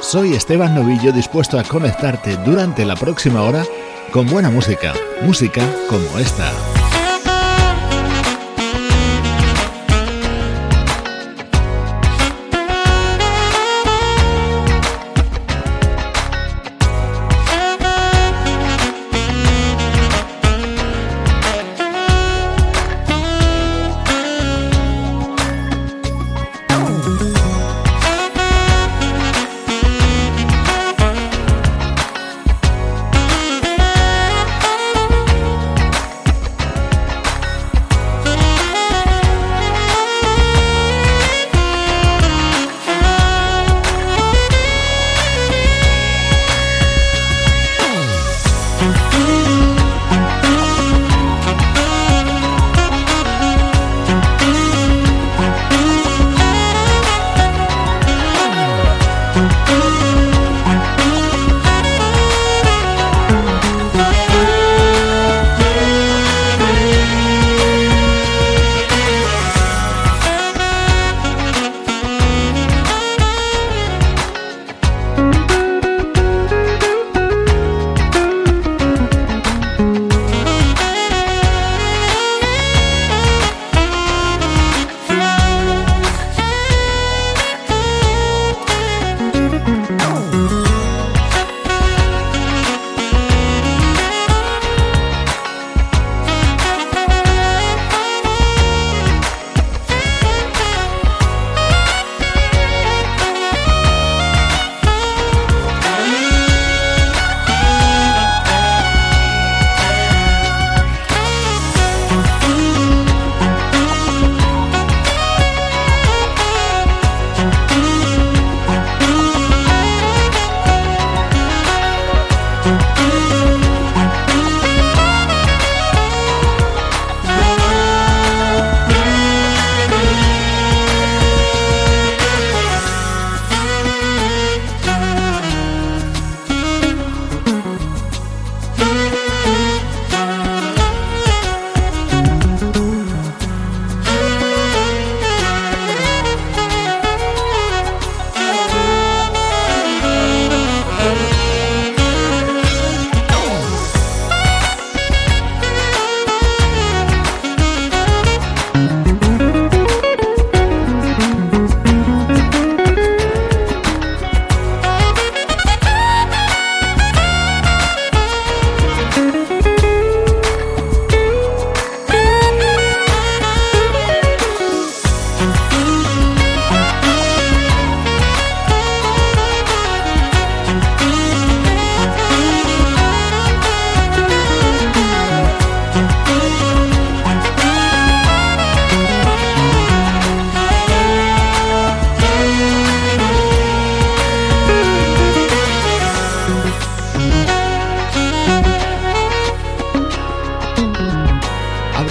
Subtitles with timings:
[0.00, 3.64] Soy Esteban Novillo dispuesto a conectarte durante la próxima hora
[4.12, 6.52] con buena música, música como esta.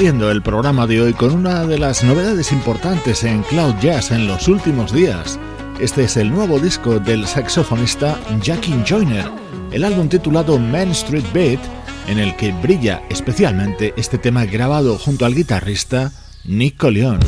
[0.08, 4.48] El programa de hoy con una de las novedades importantes en Cloud Jazz en los
[4.48, 5.38] últimos días.
[5.82, 9.30] Este es el nuevo disco del saxofonista Jackie Joyner,
[9.74, 11.60] el álbum titulado Main Street Beat,
[12.08, 16.14] en el que brilla especialmente este tema grabado junto al guitarrista
[16.46, 17.20] Nick Leon.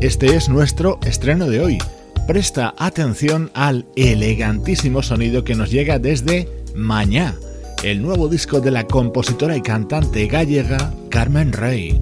[0.00, 1.78] Este es nuestro estreno de hoy.
[2.28, 7.34] Presta atención al elegantísimo sonido que nos llega desde Mañá,
[7.82, 12.00] el nuevo disco de la compositora y cantante gallega Carmen Rey.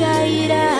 [0.00, 0.79] がいイ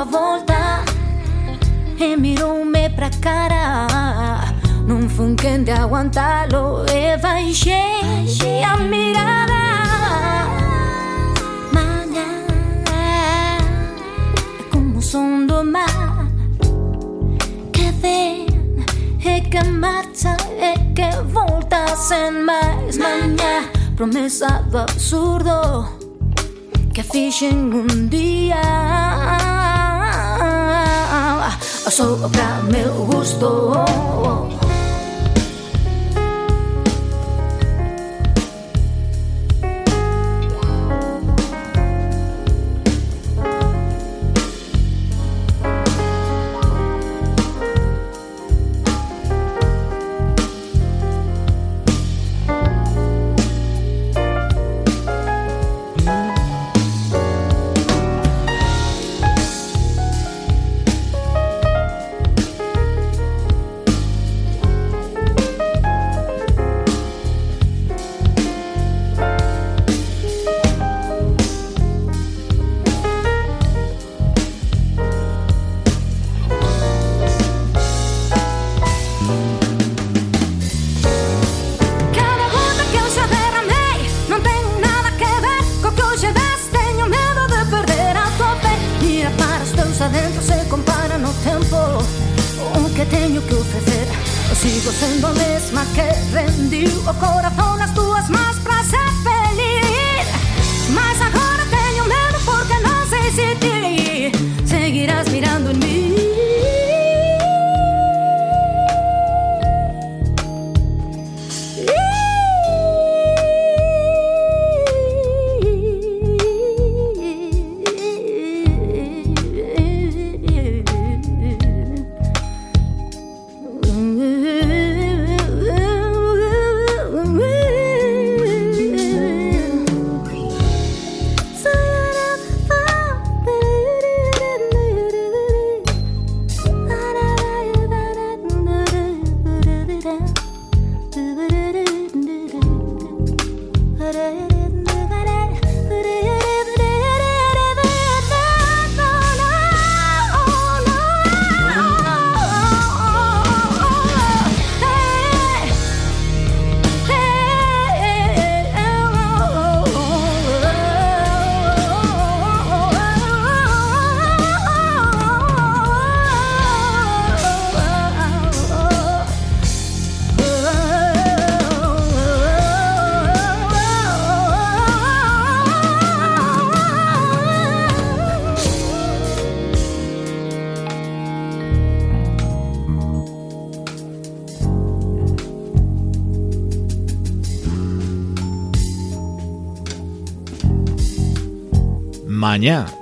[0.00, 0.84] a volta
[1.98, 3.86] e mirou-me pra cara.
[4.86, 9.52] Não fui quem de aguantá-lo, e baixei a mirada.
[11.72, 12.46] Manhã
[12.92, 13.58] é
[14.70, 16.28] como o som do mar
[17.72, 18.46] que vem,
[19.18, 22.96] e que marcha, e que volta sem mais.
[22.96, 25.88] Manhã, promessa do absurdo
[26.94, 29.57] que fiz em um dia.
[31.88, 33.72] Passou pra meu gosto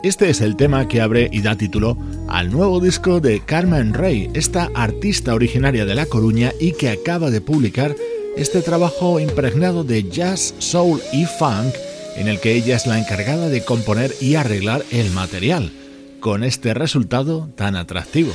[0.03, 1.97] Este es el tema que abre y da título
[2.29, 7.31] al nuevo disco de Carmen Rey, esta artista originaria de La Coruña y que acaba
[7.31, 7.97] de publicar
[8.37, 11.75] este trabajo impregnado de jazz, soul y funk
[12.17, 15.73] en el que ella es la encargada de componer y arreglar el material,
[16.21, 18.35] con este resultado tan atractivo.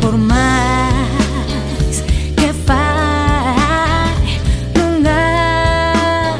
[0.00, 2.02] Por mais
[2.36, 4.14] que faz
[4.78, 6.36] não há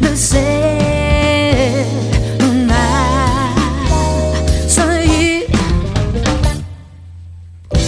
[0.00, 1.86] de ser
[2.40, 2.74] não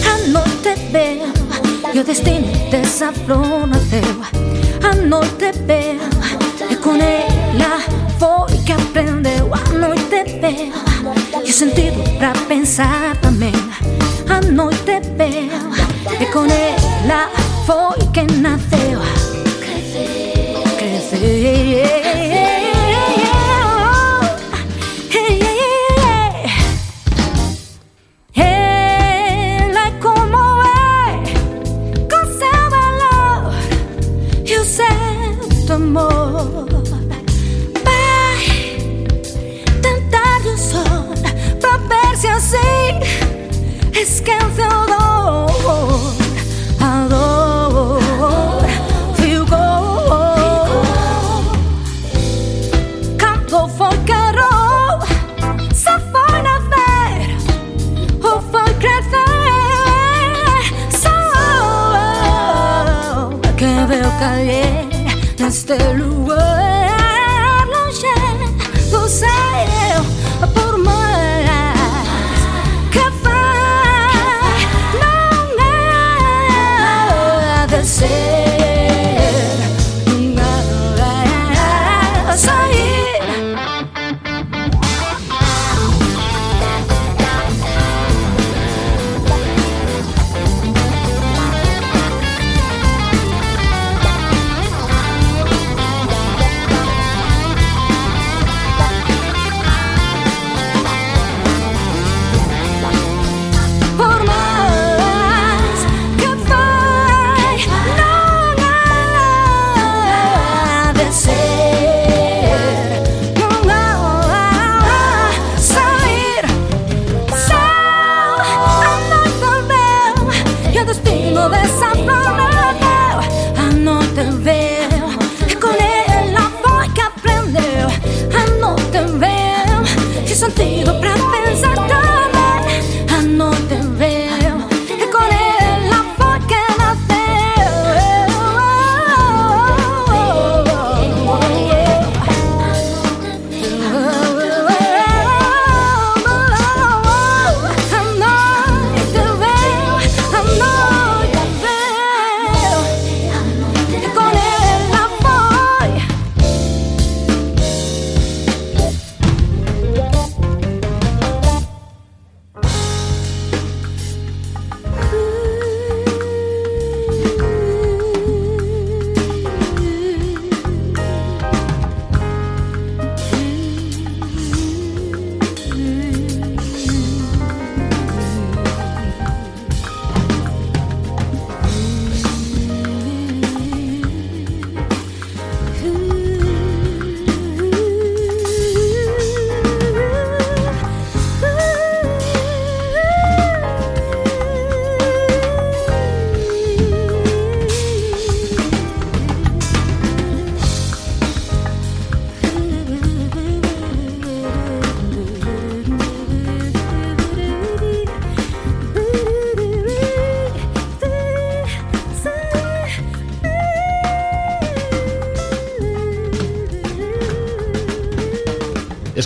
[0.05, 1.33] a noite veio
[1.95, 4.17] e o destino desapareceu
[4.83, 6.01] a noite veio
[6.71, 7.81] e com ela
[8.19, 10.75] foi que aprendeu a noite veio
[11.45, 11.86] e sentido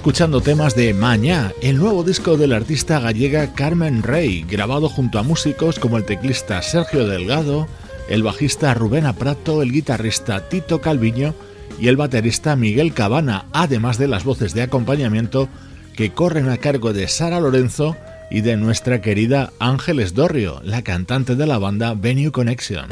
[0.00, 5.22] escuchando temas de Mañá, el nuevo disco del artista gallega Carmen Rey, grabado junto a
[5.22, 7.68] músicos como el teclista Sergio Delgado,
[8.08, 11.34] el bajista Rubén Prato, el guitarrista Tito Calviño
[11.78, 15.50] y el baterista Miguel Cabana, además de las voces de acompañamiento
[15.94, 17.94] que corren a cargo de Sara Lorenzo
[18.30, 22.86] y de nuestra querida Ángeles Dorrio, la cantante de la banda Venue Connection.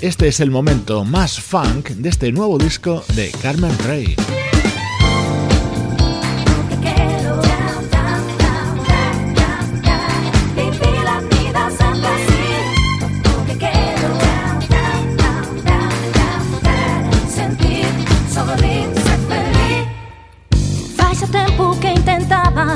[0.00, 4.14] Este es el momento más funk de este nuevo disco de Carmen Rey.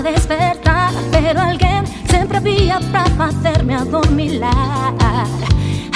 [0.02, 4.52] despertar, pero alguien siempre había para hacerme adormilar.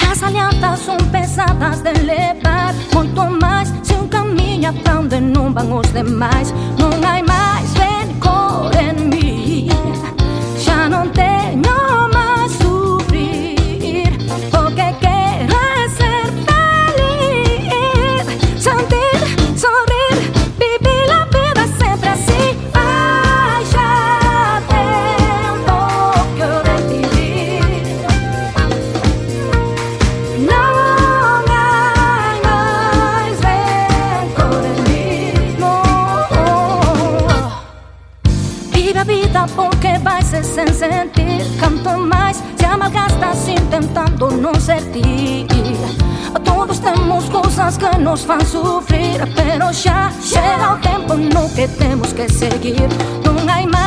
[0.09, 5.79] As alianças são pesadas de levar Muito mais se um caminho para onde não vão
[5.79, 9.69] os demais Não há mais rancor em mim
[10.57, 11.26] Já não tenho
[40.57, 41.43] hacen sentir.
[41.59, 45.45] Canto máis, se amalgastas intentando non ser ti.
[46.43, 52.13] Todos temos cousas que nos fan sufrir, pero xa chega o tempo no que temos
[52.13, 52.89] que seguir.
[53.23, 53.86] Non hai máis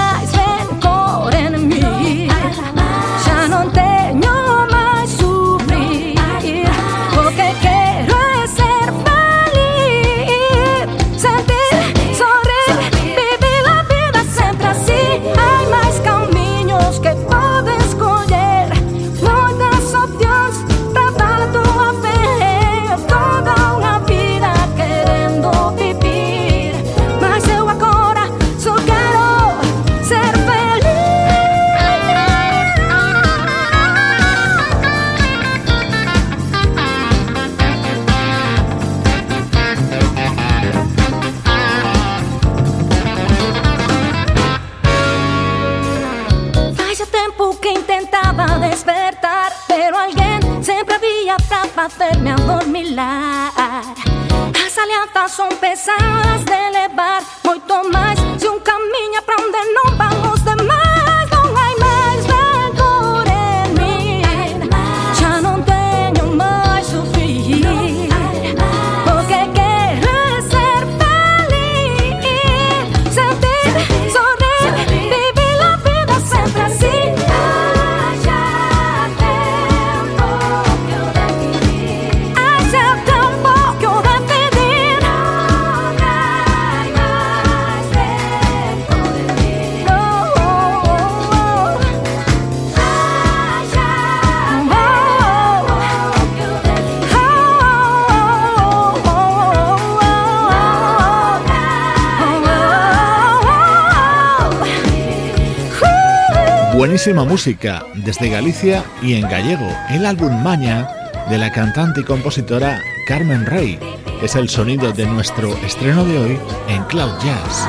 [107.09, 110.87] Música desde Galicia y en gallego, el álbum Maña
[111.31, 113.79] de la cantante y compositora Carmen Rey.
[114.23, 117.67] Es el sonido de nuestro estreno de hoy en Cloud Jazz.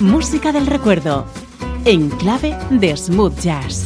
[0.00, 1.26] Música del recuerdo.
[1.84, 3.84] En clave de smooth jazz.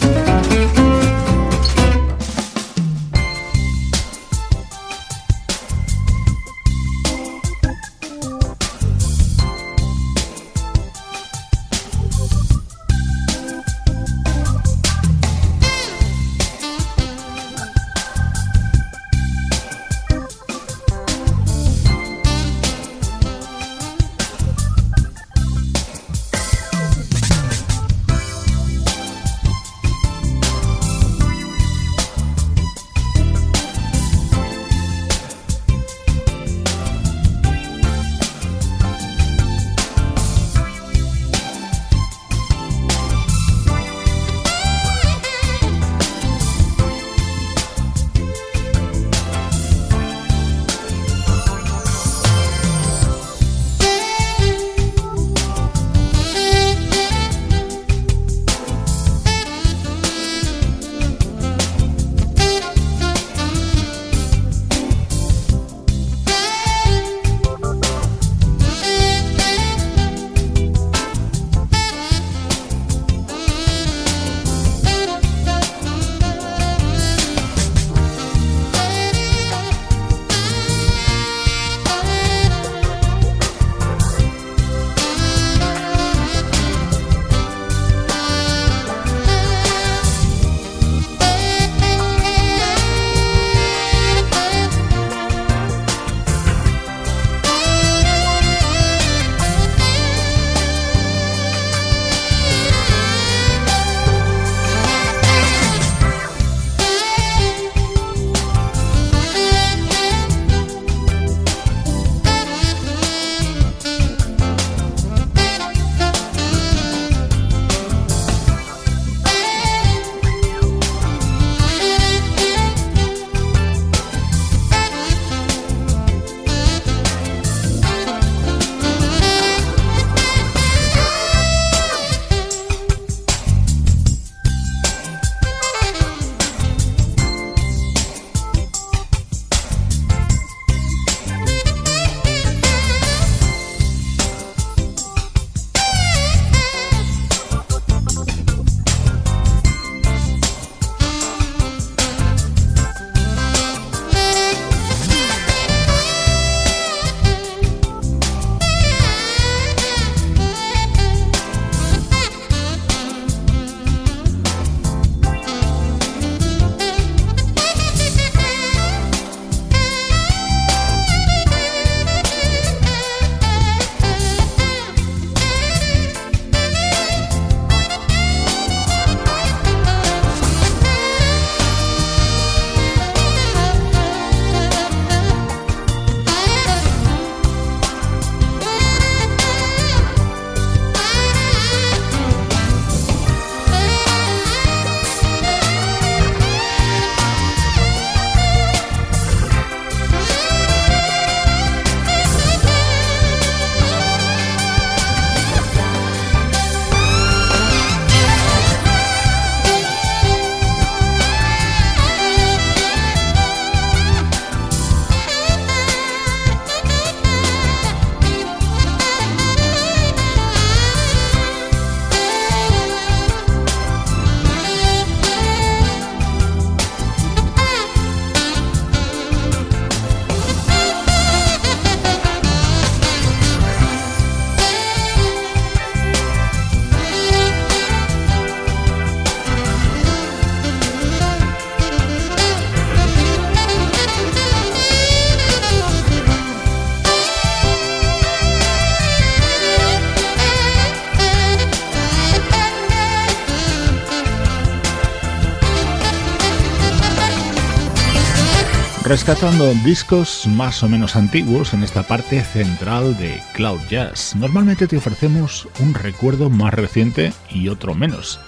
[259.17, 264.37] Rescatando discos más o menos antiguos en esta parte central de Cloud Jazz.
[264.37, 268.39] Normalmente te ofrecemos un recuerdo más reciente y otro menos.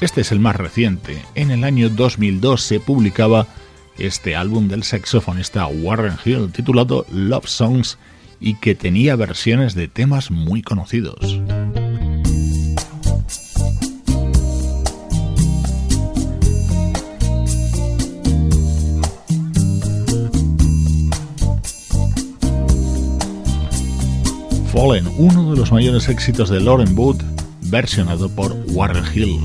[0.00, 1.22] Este es el más reciente.
[1.34, 3.46] En el año 2002 se publicaba
[3.98, 7.98] este álbum del saxofonista Warren Hill titulado Love Songs
[8.40, 11.38] y que tenía versiones de temas muy conocidos.
[24.76, 27.22] Fallen, uno de los mayores éxitos de Lauren Wood,
[27.62, 29.40] versionado por Warren Hill.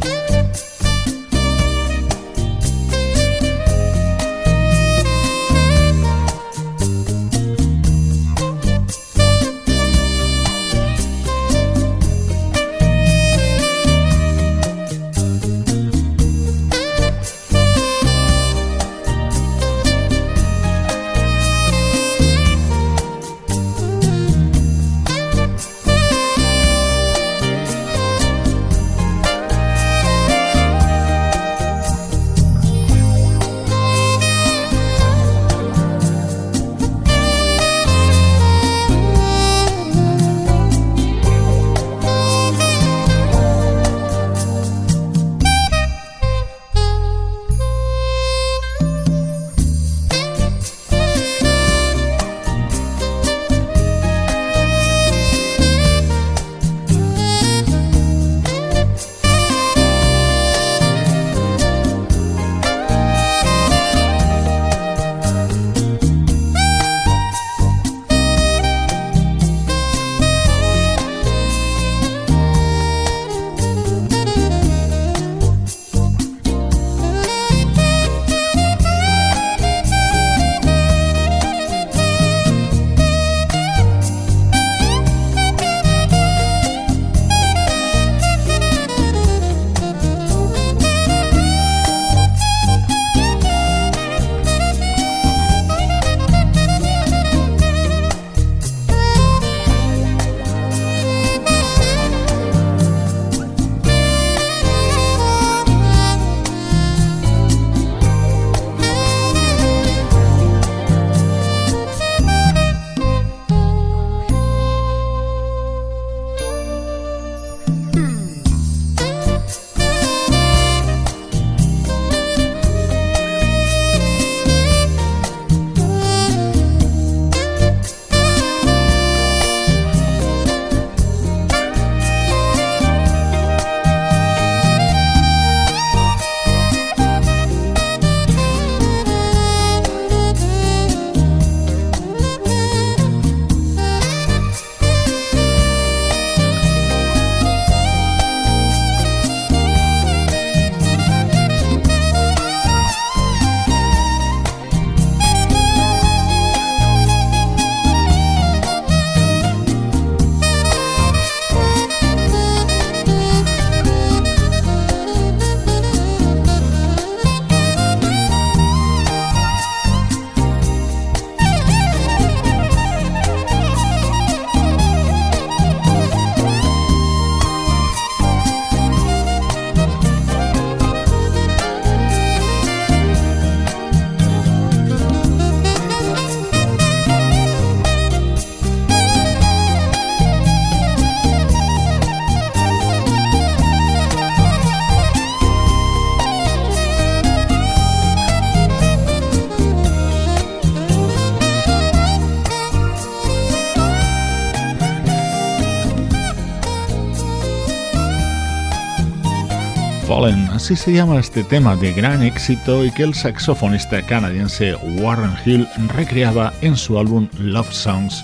[210.30, 215.68] Así se llama este tema de gran éxito y que el saxofonista canadiense Warren Hill
[215.96, 218.24] recreaba en su álbum Love Songs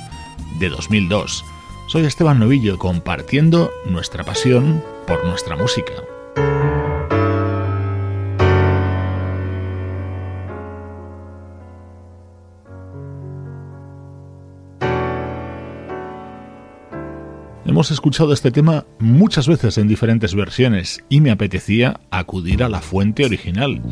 [0.60, 1.44] de 2002.
[1.88, 5.94] Soy Esteban Novillo compartiendo nuestra pasión por nuestra música.
[17.78, 22.82] Hemos escuchado este tema muchas veces en diferentes versiones y me apetecía acudir a la
[22.82, 23.84] fuente original.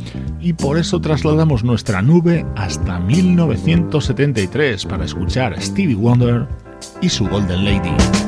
[0.42, 6.48] Y por eso trasladamos nuestra nube hasta 1973 para escuchar Stevie Wonder
[7.00, 8.25] y su Golden Lady.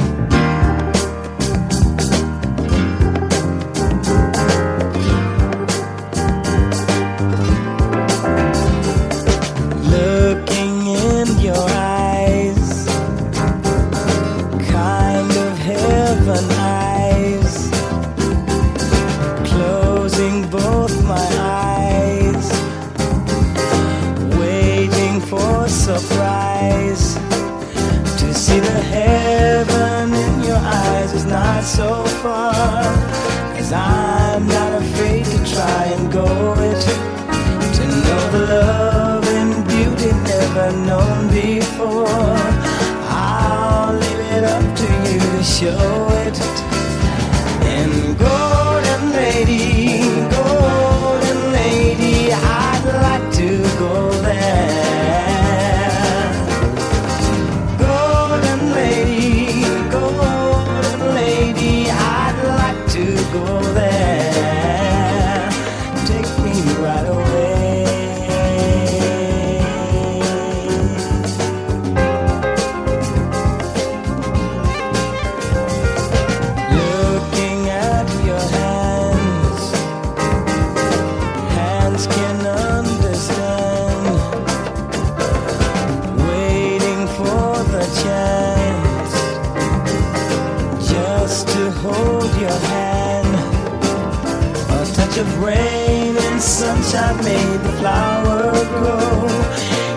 [96.47, 99.27] Sunshine made the flower grow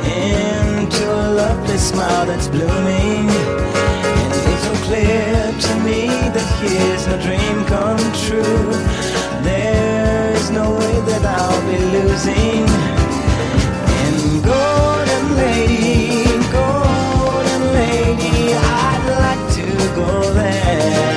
[0.04, 3.30] into a lovely smile that's blooming.
[4.18, 8.72] And it's so clear to me that here's a dream come true.
[9.44, 12.66] There's no way that I'll be losing.
[14.02, 21.10] And golden lady, golden lady, I'd like to go there.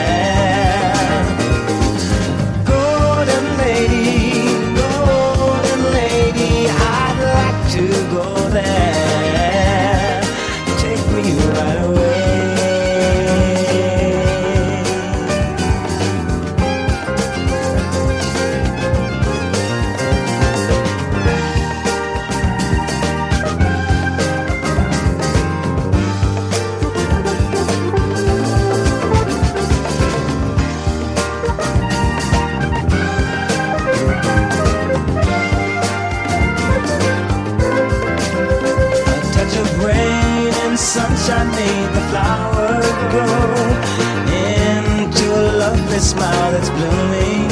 [46.03, 47.47] Smile that's blooming.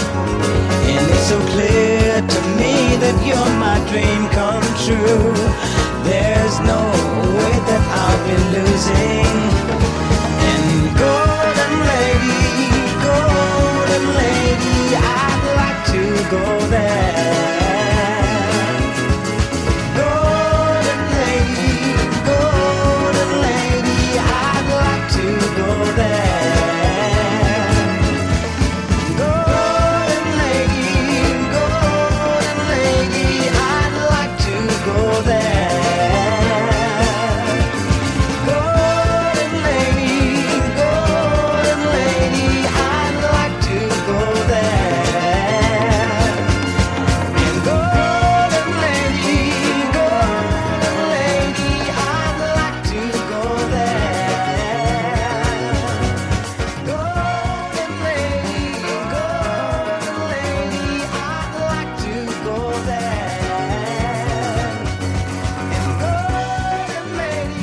[0.91, 5.32] And it's so clear to me that you're my dream come true.
[6.04, 6.82] There's no
[7.38, 9.36] way that I'll be losing.
[10.51, 10.67] And
[10.99, 12.75] golden lady,
[13.08, 16.04] golden lady, I'd like to
[16.36, 16.43] go
[16.75, 17.70] there.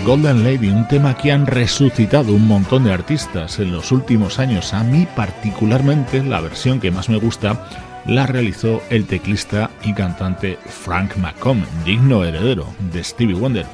[0.09, 4.73] Golden Lady, un tema que han resucitado un montón de artistas en los últimos años.
[4.73, 7.69] A mí particularmente la versión que más me gusta
[8.07, 13.67] la realizó el teclista y cantante Frank McComb, digno heredero de Stevie Wonder.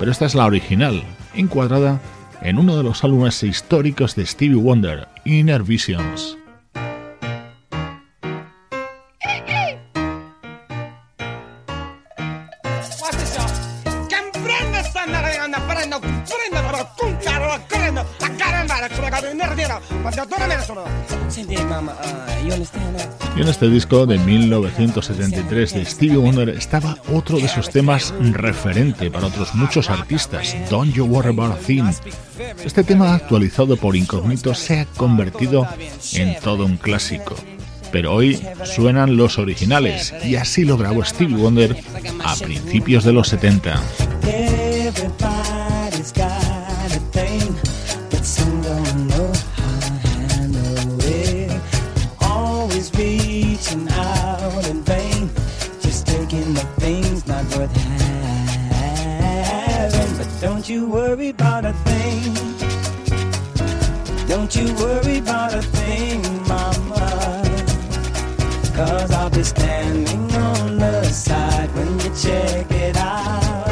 [0.00, 1.00] Pero esta es la original,
[1.32, 2.00] encuadrada
[2.42, 6.37] en uno de los álbumes históricos de Stevie Wonder, Inner Visions.
[23.36, 29.10] Y en este disco de 1973 de Stevie Wonder estaba otro de sus temas referente
[29.10, 31.92] para otros muchos artistas, Don't You Worry About a Thing.
[32.64, 35.66] Este tema actualizado por Incognito se ha convertido
[36.14, 37.36] en todo un clásico.
[37.92, 41.76] Pero hoy suenan los originales y así lo grabó Stevie Wonder
[42.24, 43.80] a principios de los 70.
[69.44, 73.68] standing on the side when you check it out.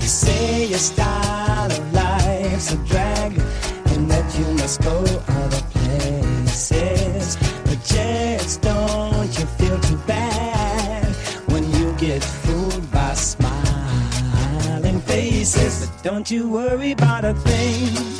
[0.00, 7.36] You say your style of life's a drag and that you must go other places.
[7.64, 11.06] But just don't you feel too bad
[11.50, 15.86] when you get fooled by smiling faces.
[15.86, 18.19] But don't you worry about a thing.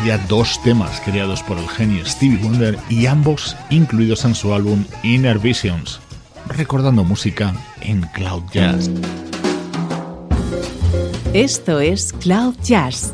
[0.00, 4.86] Vaya dos temas creados por el genio Stevie Wonder y ambos incluidos en su álbum
[5.02, 6.00] Inner Visions,
[6.46, 8.90] recordando música en Cloud Jazz.
[11.34, 13.12] Esto es Cloud Jazz,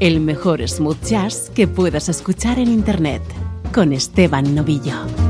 [0.00, 3.22] el mejor smooth jazz que puedas escuchar en Internet,
[3.74, 5.23] con Esteban Novillo.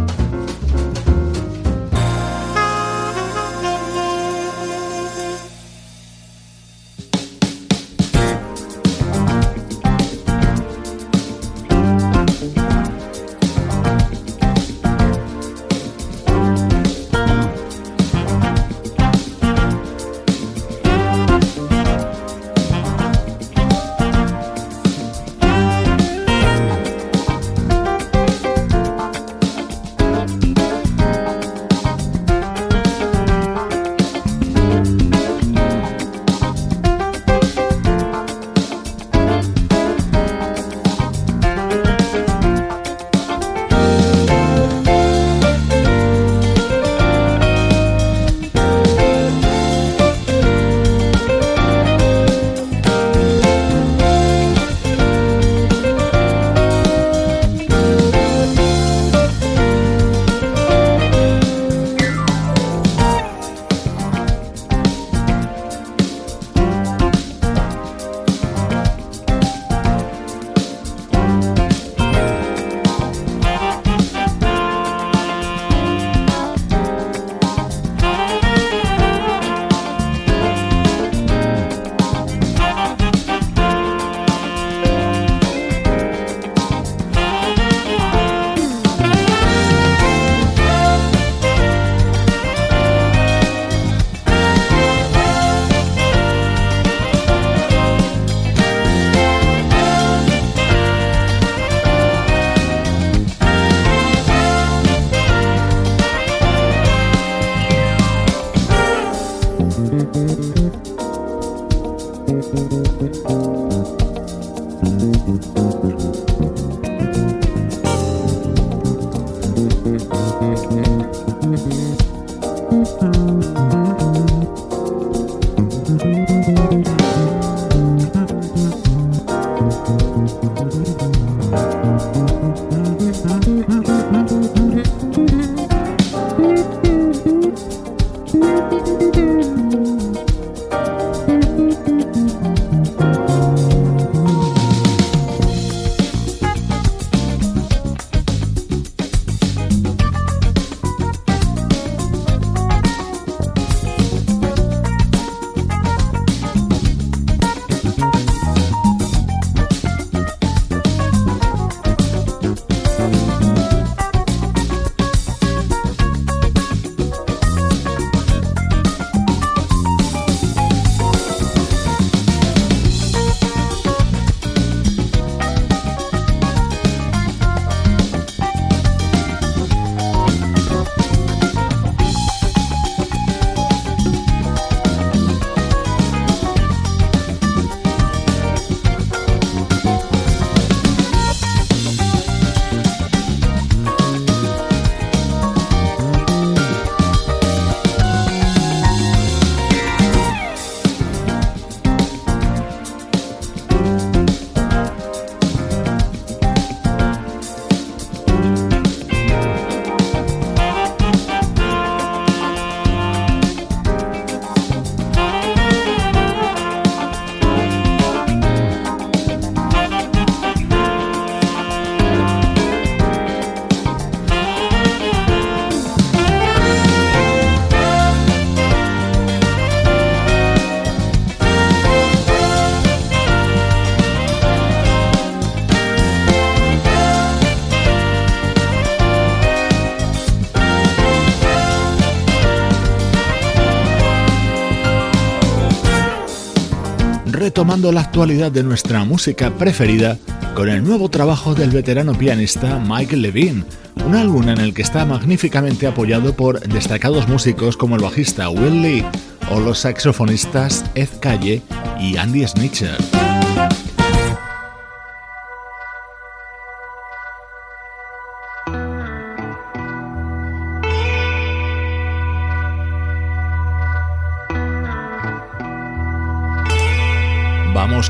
[247.51, 250.19] Tomando la actualidad de nuestra música preferida
[250.55, 253.65] con el nuevo trabajo del veterano pianista Michael Levine,
[254.07, 258.83] un álbum en el que está magníficamente apoyado por destacados músicos como el bajista Will
[258.83, 259.05] Lee
[259.51, 261.63] o los saxofonistas Ed Calle
[262.01, 262.97] y Andy Snitcher.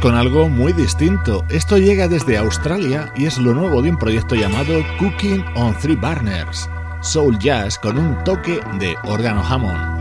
[0.00, 1.44] Con algo muy distinto.
[1.48, 5.96] Esto llega desde Australia y es lo nuevo de un proyecto llamado Cooking on Three
[5.96, 6.68] Burners,
[7.02, 9.93] Soul Jazz con un toque de órgano Hammond.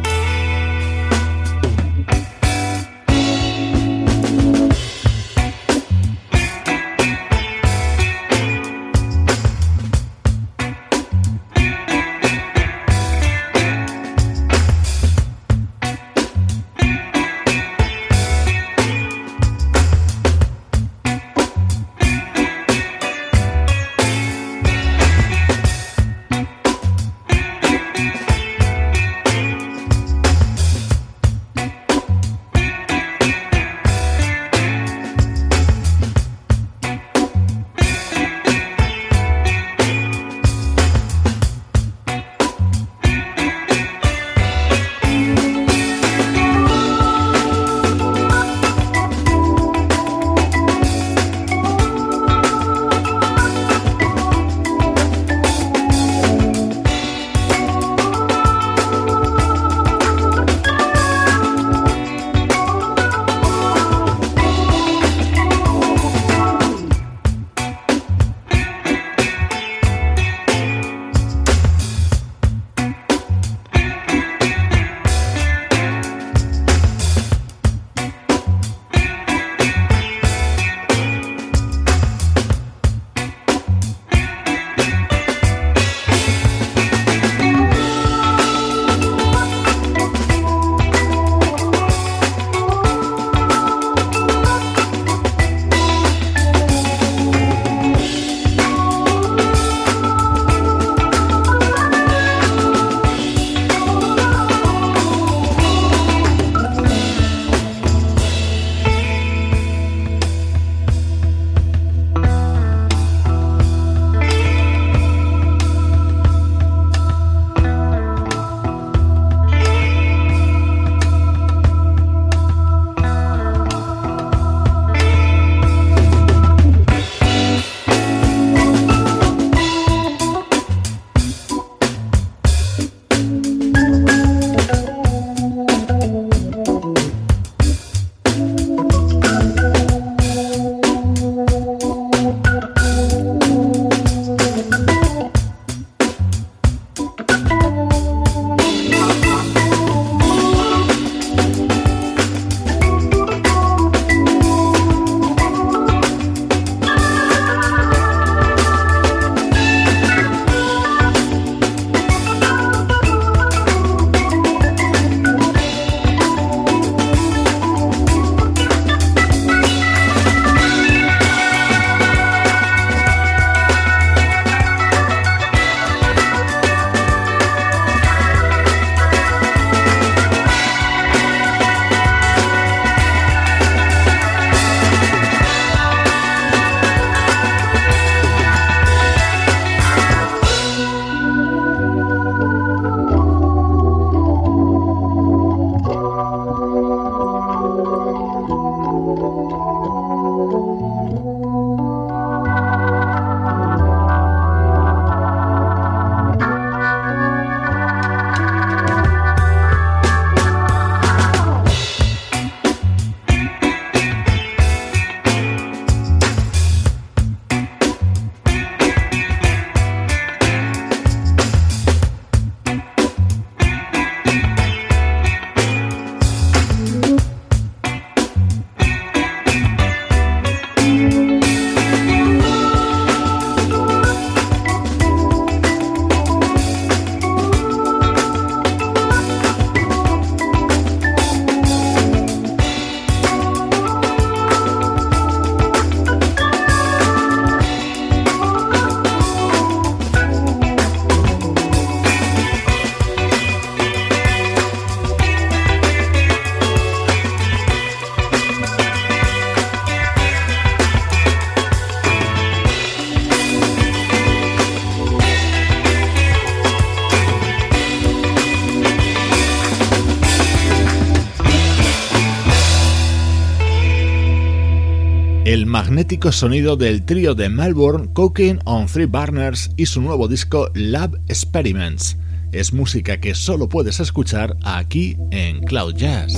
[275.73, 281.19] Magnético sonido del trío de Melbourne Cooking on Three Burners y su nuevo disco Lab
[281.29, 282.15] Experiments.
[282.51, 286.35] Es música que solo puedes escuchar aquí en Cloud Jazz.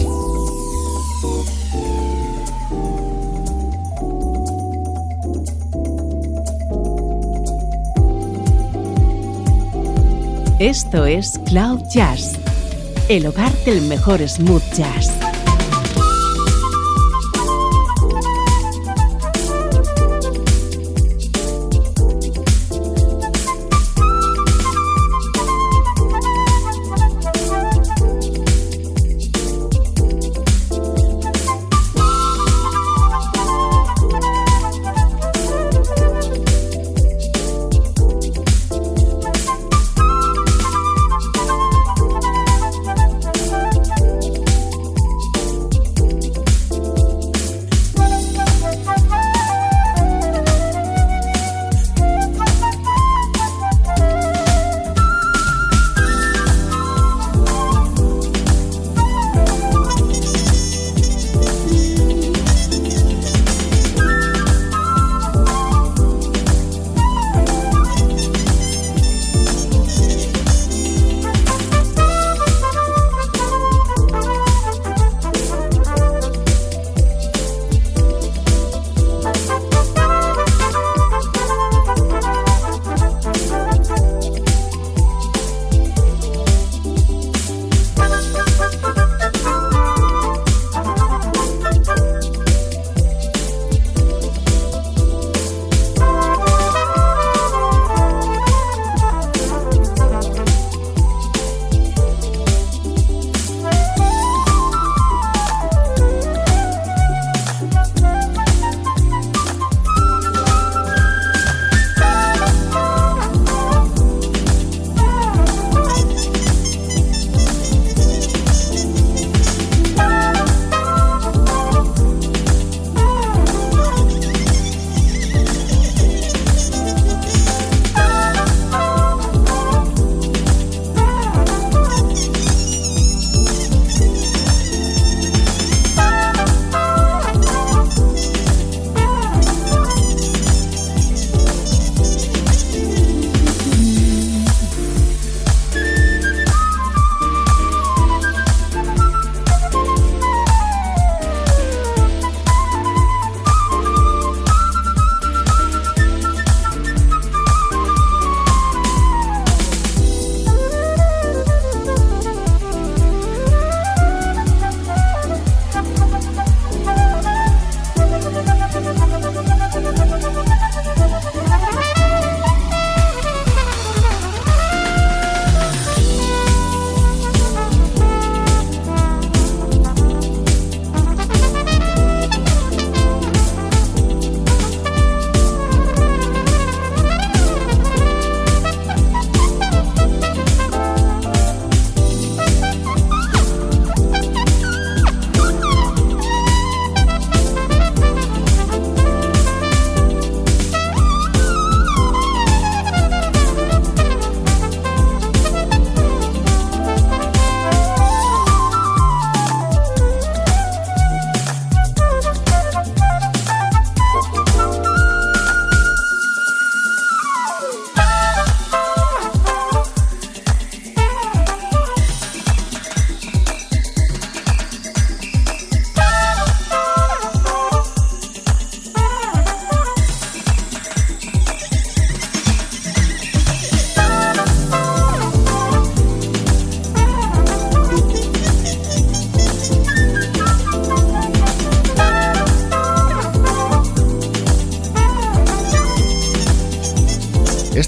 [10.60, 12.40] Esto es Cloud Jazz,
[13.10, 15.35] el hogar del mejor smooth jazz.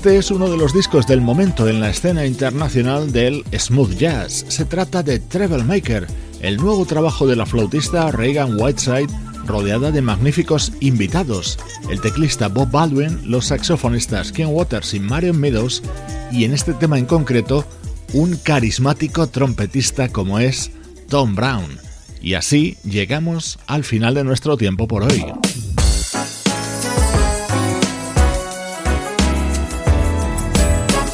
[0.07, 4.45] Este es uno de los discos del momento en la escena internacional del smooth jazz.
[4.47, 6.07] Se trata de Treble Maker,
[6.39, 9.09] el nuevo trabajo de la flautista Reagan Whiteside,
[9.45, 15.83] rodeada de magníficos invitados: el teclista Bob Baldwin, los saxofonistas Ken Waters y Marion Meadows,
[16.31, 17.65] y en este tema en concreto,
[18.13, 20.71] un carismático trompetista como es
[21.09, 21.79] Tom Brown.
[22.21, 25.25] Y así llegamos al final de nuestro tiempo por hoy.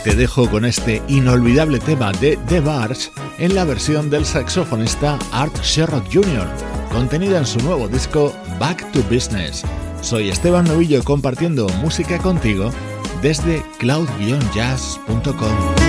[0.04, 5.58] Te dejo con este inolvidable tema de The Barge en la versión del saxofonista Art
[5.62, 6.46] Sherrock Jr.,
[6.92, 9.64] contenida en su nuevo disco Back to Business.
[10.02, 12.70] Soy Esteban Novillo compartiendo música contigo
[13.22, 15.83] desde cloud-jazz.com.